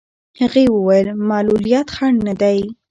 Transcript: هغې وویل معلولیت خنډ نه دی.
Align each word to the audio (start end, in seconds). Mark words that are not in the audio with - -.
هغې 0.39 0.65
وویل 0.75 1.07
معلولیت 1.29 1.87
خنډ 1.95 2.17
نه 2.27 2.33
دی. 2.41 2.59